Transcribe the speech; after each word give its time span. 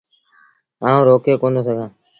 آئوٚݩ 0.85 1.05
روڪي 1.07 1.33
ڪوندو 1.41 1.61
سگھآݩ۔ 1.67 1.91